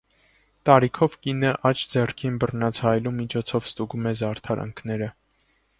Տարիքով 0.69 1.17
կինը 1.25 1.51
աջ 1.71 1.83
ձեռքին 1.91 2.41
բռնած 2.45 2.81
հայելու 2.87 3.15
միջոցով 3.21 3.71
ստուգում 3.73 4.13
է 4.15 4.17
զարդարանքները։ 4.25 5.15